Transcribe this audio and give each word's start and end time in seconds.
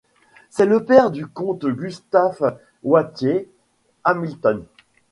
C'est 0.49 0.65
le 0.65 0.83
père 0.83 1.11
du 1.11 1.27
comte 1.27 1.63
Gustaf 1.67 2.41
Wathier 2.83 3.47
Hamilton. 4.03 4.65